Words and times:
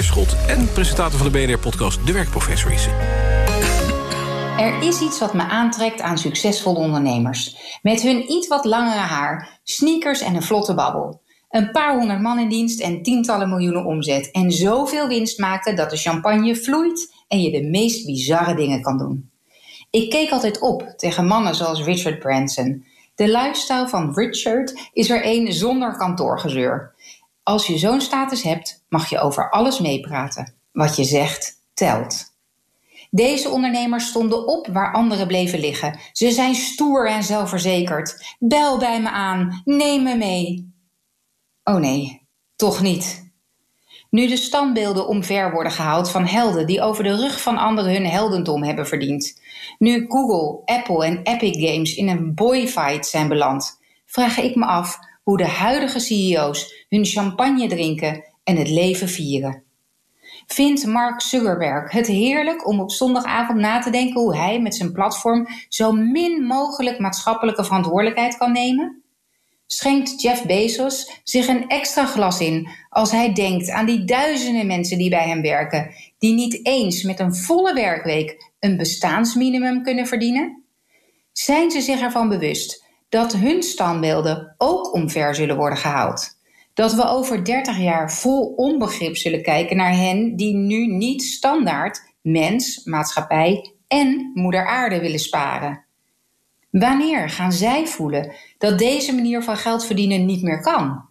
Schot 0.00 0.36
en 0.46 0.72
presentator 0.72 1.18
van 1.18 1.32
de 1.32 1.38
BNR-podcast 1.38 2.06
De 2.06 2.12
Werkprofessor 2.12 2.72
is 2.72 2.86
Er 4.58 4.82
is 4.82 5.00
iets 5.00 5.18
wat 5.18 5.34
me 5.34 5.42
aantrekt 5.42 6.00
aan 6.00 6.18
succesvolle 6.18 6.78
ondernemers. 6.78 7.56
Met 7.82 8.02
hun 8.02 8.30
iets 8.32 8.48
wat 8.48 8.64
langere 8.64 8.98
haar, 8.98 9.60
sneakers 9.64 10.20
en 10.20 10.34
een 10.34 10.42
vlotte 10.42 10.74
babbel. 10.74 11.20
Een 11.50 11.70
paar 11.70 11.98
honderd 11.98 12.20
man 12.20 12.38
in 12.38 12.48
dienst 12.48 12.80
en 12.80 13.02
tientallen 13.02 13.48
miljoenen 13.48 13.84
omzet. 13.84 14.30
En 14.30 14.52
zoveel 14.52 15.08
winst 15.08 15.38
maken 15.38 15.76
dat 15.76 15.90
de 15.90 15.96
champagne 15.96 16.56
vloeit 16.56 17.14
en 17.28 17.42
je 17.42 17.50
de 17.50 17.62
meest 17.62 18.06
bizarre 18.06 18.54
dingen 18.54 18.82
kan 18.82 18.98
doen. 18.98 19.30
Ik 19.90 20.10
keek 20.10 20.30
altijd 20.30 20.60
op 20.60 20.92
tegen 20.96 21.26
mannen 21.26 21.54
zoals 21.54 21.82
Richard 21.82 22.18
Branson. 22.18 22.84
De 23.14 23.28
lifestyle 23.28 23.88
van 23.88 24.14
Richard 24.14 24.90
is 24.92 25.10
er 25.10 25.22
één 25.22 25.52
zonder 25.52 25.96
kantoorgezeur. 25.96 26.94
Als 27.42 27.66
je 27.66 27.78
zo'n 27.78 28.00
status 28.00 28.42
hebt, 28.42 28.84
mag 28.88 29.10
je 29.10 29.18
over 29.18 29.50
alles 29.50 29.80
meepraten. 29.80 30.54
Wat 30.72 30.96
je 30.96 31.04
zegt, 31.04 31.62
telt. 31.74 32.30
Deze 33.10 33.48
ondernemers 33.48 34.06
stonden 34.06 34.46
op 34.46 34.66
waar 34.66 34.92
anderen 34.92 35.26
bleven 35.26 35.60
liggen. 35.60 35.98
Ze 36.12 36.30
zijn 36.30 36.54
stoer 36.54 37.08
en 37.08 37.22
zelfverzekerd. 37.22 38.36
Bel 38.38 38.78
bij 38.78 39.02
me 39.02 39.10
aan, 39.10 39.62
neem 39.64 40.02
me 40.02 40.16
mee. 40.16 40.74
Oh 41.64 41.76
nee, 41.76 42.26
toch 42.56 42.80
niet. 42.80 43.30
Nu 44.10 44.26
de 44.28 44.36
standbeelden 44.36 45.08
omver 45.08 45.52
worden 45.52 45.72
gehaald 45.72 46.10
van 46.10 46.26
helden 46.26 46.66
die 46.66 46.82
over 46.82 47.04
de 47.04 47.16
rug 47.16 47.42
van 47.42 47.56
anderen 47.56 47.92
hun 47.92 48.06
heldendom 48.06 48.62
hebben 48.62 48.86
verdiend. 48.86 49.40
Nu 49.78 50.04
Google, 50.08 50.74
Apple 50.76 51.04
en 51.04 51.22
Epic 51.22 51.70
Games 51.70 51.94
in 51.94 52.08
een 52.08 52.34
boyfight 52.34 53.06
zijn 53.06 53.28
beland, 53.28 53.80
vraag 54.06 54.38
ik 54.38 54.54
me 54.54 54.66
af 54.66 54.98
hoe 55.22 55.36
de 55.36 55.46
huidige 55.46 55.98
CEO's 55.98 56.86
hun 56.88 57.04
champagne 57.04 57.68
drinken 57.68 58.24
en 58.44 58.56
het 58.56 58.68
leven 58.68 59.08
vieren. 59.08 59.62
Vindt 60.46 60.86
Mark 60.86 61.20
Zuckerberg 61.20 61.92
het 61.92 62.06
heerlijk 62.06 62.66
om 62.66 62.80
op 62.80 62.90
zondagavond 62.90 63.58
na 63.58 63.78
te 63.78 63.90
denken 63.90 64.20
hoe 64.20 64.36
hij 64.36 64.60
met 64.60 64.74
zijn 64.74 64.92
platform 64.92 65.46
zo 65.68 65.92
min 65.92 66.42
mogelijk 66.42 66.98
maatschappelijke 66.98 67.64
verantwoordelijkheid 67.64 68.36
kan 68.36 68.52
nemen? 68.52 69.02
Schenkt 69.66 70.22
Jeff 70.22 70.46
Bezos 70.46 71.20
zich 71.24 71.48
een 71.48 71.68
extra 71.68 72.06
glas 72.06 72.40
in 72.40 72.68
als 72.88 73.10
hij 73.10 73.32
denkt 73.32 73.70
aan 73.70 73.86
die 73.86 74.04
duizenden 74.04 74.66
mensen 74.66 74.98
die 74.98 75.10
bij 75.10 75.28
hem 75.28 75.42
werken, 75.42 75.94
die 76.18 76.34
niet 76.34 76.66
eens 76.66 77.02
met 77.02 77.20
een 77.20 77.34
volle 77.34 77.74
werkweek 77.74 78.52
een 78.60 78.76
bestaansminimum 78.76 79.82
kunnen 79.82 80.06
verdienen? 80.06 80.62
Zijn 81.32 81.70
ze 81.70 81.80
zich 81.80 82.00
ervan 82.00 82.28
bewust 82.28 82.81
dat 83.12 83.32
hun 83.32 83.62
standbeelden 83.62 84.54
ook 84.58 84.94
omver 84.94 85.34
zullen 85.34 85.56
worden 85.56 85.78
gehaald. 85.78 86.38
Dat 86.74 86.94
we 86.94 87.04
over 87.04 87.44
30 87.44 87.78
jaar 87.78 88.12
vol 88.12 88.52
onbegrip 88.56 89.16
zullen 89.16 89.42
kijken 89.42 89.76
naar 89.76 89.96
hen 89.96 90.36
die 90.36 90.54
nu 90.54 90.86
niet 90.86 91.22
standaard 91.22 92.02
mens, 92.22 92.84
maatschappij 92.84 93.74
en 93.88 94.30
moeder 94.34 94.66
aarde 94.66 95.00
willen 95.00 95.18
sparen. 95.18 95.84
Wanneer 96.70 97.30
gaan 97.30 97.52
zij 97.52 97.86
voelen 97.86 98.32
dat 98.58 98.78
deze 98.78 99.14
manier 99.14 99.42
van 99.42 99.56
geld 99.56 99.84
verdienen 99.84 100.26
niet 100.26 100.42
meer 100.42 100.60
kan? 100.60 101.04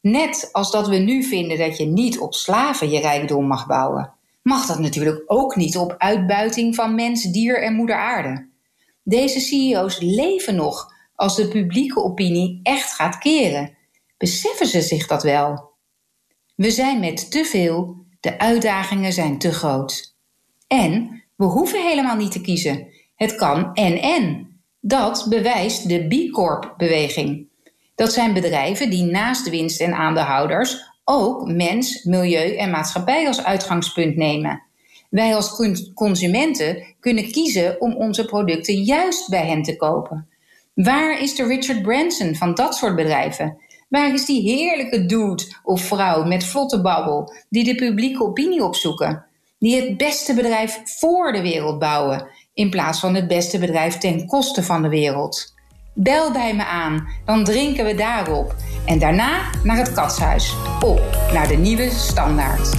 Net 0.00 0.48
als 0.52 0.70
dat 0.70 0.88
we 0.88 0.96
nu 0.96 1.22
vinden 1.22 1.58
dat 1.58 1.76
je 1.76 1.86
niet 1.86 2.18
op 2.18 2.34
slaven 2.34 2.90
je 2.90 3.00
rijkdom 3.00 3.46
mag 3.46 3.66
bouwen, 3.66 4.12
mag 4.42 4.66
dat 4.66 4.78
natuurlijk 4.78 5.22
ook 5.26 5.56
niet 5.56 5.76
op 5.76 5.94
uitbuiting 5.98 6.74
van 6.74 6.94
mens, 6.94 7.22
dier 7.22 7.62
en 7.62 7.74
moeder 7.74 7.96
aarde. 7.96 8.48
Deze 9.02 9.40
CEO's 9.40 10.00
leven 10.00 10.54
nog 10.54 10.98
als 11.20 11.36
de 11.36 11.48
publieke 11.48 12.02
opinie 12.02 12.60
echt 12.62 12.92
gaat 12.92 13.18
keren. 13.18 13.76
Beseffen 14.16 14.66
ze 14.66 14.80
zich 14.80 15.06
dat 15.06 15.22
wel? 15.22 15.70
We 16.56 16.70
zijn 16.70 17.00
met 17.00 17.30
te 17.30 17.44
veel, 17.44 17.96
de 18.20 18.38
uitdagingen 18.38 19.12
zijn 19.12 19.38
te 19.38 19.52
groot. 19.52 20.16
En 20.66 21.22
we 21.36 21.44
hoeven 21.44 21.82
helemaal 21.82 22.16
niet 22.16 22.32
te 22.32 22.40
kiezen. 22.40 22.86
Het 23.14 23.34
kan 23.34 23.74
en-en. 23.74 24.48
Dat 24.80 25.26
bewijst 25.28 25.88
de 25.88 26.06
B 26.06 26.32
Corp-beweging. 26.32 27.48
Dat 27.94 28.12
zijn 28.12 28.32
bedrijven 28.32 28.90
die 28.90 29.04
naast 29.04 29.48
winst 29.48 29.80
en 29.80 29.94
aandeelhouders 29.94 30.76
ook 31.04 31.50
mens, 31.52 32.04
milieu 32.04 32.56
en 32.56 32.70
maatschappij 32.70 33.26
als 33.26 33.44
uitgangspunt 33.44 34.16
nemen. 34.16 34.62
Wij 35.10 35.34
als 35.34 35.62
consumenten 35.94 36.94
kunnen 37.00 37.30
kiezen 37.30 37.80
om 37.80 37.94
onze 37.94 38.24
producten 38.24 38.82
juist 38.82 39.28
bij 39.28 39.46
hen 39.46 39.62
te 39.62 39.76
kopen. 39.76 40.29
Waar 40.82 41.20
is 41.20 41.34
de 41.34 41.46
Richard 41.46 41.82
Branson 41.82 42.34
van 42.34 42.54
dat 42.54 42.74
soort 42.74 42.96
bedrijven? 42.96 43.56
Waar 43.88 44.14
is 44.14 44.24
die 44.24 44.42
heerlijke 44.42 45.06
dude 45.06 45.42
of 45.62 45.80
vrouw 45.80 46.24
met 46.24 46.44
vlotte 46.44 46.80
babbel 46.80 47.32
die 47.48 47.64
de 47.64 47.74
publieke 47.74 48.22
opinie 48.22 48.64
opzoeken? 48.64 49.24
Die 49.58 49.76
het 49.76 49.96
beste 49.96 50.34
bedrijf 50.34 50.80
voor 50.84 51.32
de 51.32 51.42
wereld 51.42 51.78
bouwen 51.78 52.26
in 52.54 52.70
plaats 52.70 53.00
van 53.00 53.14
het 53.14 53.28
beste 53.28 53.58
bedrijf 53.58 53.98
ten 53.98 54.26
koste 54.26 54.62
van 54.62 54.82
de 54.82 54.88
wereld. 54.88 55.54
Bel 55.94 56.32
bij 56.32 56.54
me 56.54 56.64
aan, 56.64 57.08
dan 57.24 57.44
drinken 57.44 57.84
we 57.84 57.94
daarop. 57.94 58.54
En 58.86 58.98
daarna 58.98 59.50
naar 59.64 59.76
het 59.76 59.92
katshuis. 59.92 60.54
Op 60.84 61.02
naar 61.32 61.48
de 61.48 61.56
nieuwe 61.56 61.90
standaard. 61.90 62.78